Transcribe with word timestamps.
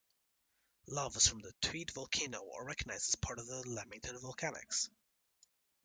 Lavas 0.87 1.27
from 1.27 1.41
the 1.41 1.53
Tweed 1.61 1.91
Volcano 1.91 2.41
are 2.55 2.65
recognised 2.65 3.09
as 3.09 3.15
part 3.17 3.37
of 3.37 3.45
the 3.45 3.61
Lamington 3.69 4.17
Volcanics. 4.17 4.89